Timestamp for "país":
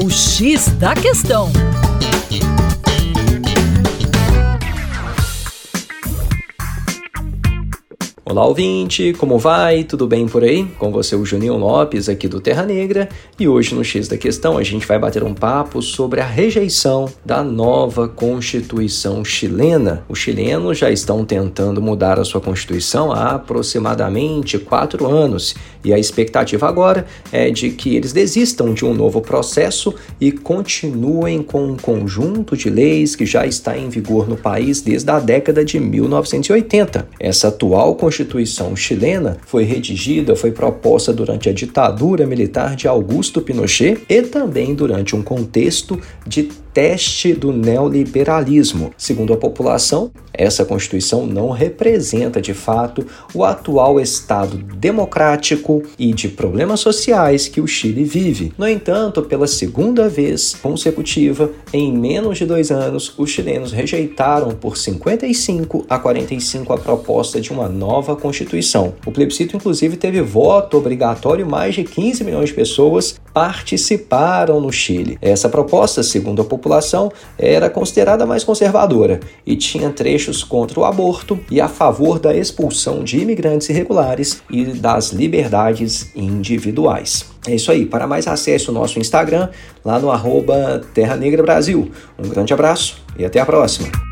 34.36-34.82